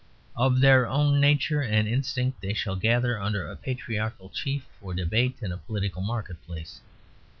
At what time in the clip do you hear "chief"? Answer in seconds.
4.29-4.65